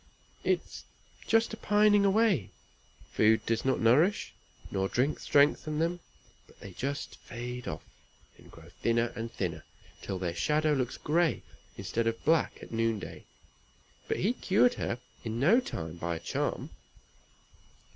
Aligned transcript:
"It 0.43 0.61
is 0.61 0.83
just 1.27 1.53
a 1.53 1.57
pining 1.57 2.05
away. 2.05 2.49
Food 3.11 3.45
does 3.45 3.63
not 3.63 3.79
nourish 3.79 4.33
nor 4.71 4.89
drink 4.89 5.19
strengthen 5.19 5.77
them, 5.77 5.99
but 6.47 6.59
they 6.59 6.71
just 6.71 7.17
fade 7.17 7.67
off, 7.67 7.83
and 8.35 8.49
grow 8.49 8.69
thinner 8.81 9.13
and 9.15 9.31
thinner, 9.31 9.63
till 10.01 10.17
their 10.17 10.33
shadow 10.33 10.73
looks 10.73 10.97
gray 10.97 11.43
instead 11.77 12.07
of 12.07 12.25
black 12.25 12.57
at 12.63 12.71
noonday; 12.71 13.25
but 14.07 14.17
he 14.17 14.33
cured 14.33 14.73
her 14.73 14.97
in 15.23 15.39
no 15.39 15.59
time 15.59 15.97
by 15.97 16.15
a 16.15 16.19
charm." 16.19 16.71